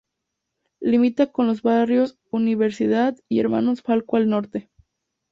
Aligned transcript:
Limita 0.79 1.31
con 1.31 1.45
los 1.45 1.61
barrios 1.61 2.17
Universidad 2.31 3.15
y 3.29 3.39
Hermanos 3.39 3.83
Falcó 3.83 4.17
al 4.17 4.29
norte. 4.31 4.67